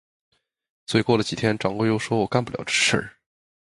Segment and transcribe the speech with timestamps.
[0.87, 3.13] 所以过了几天，掌柜又说我干不了这事。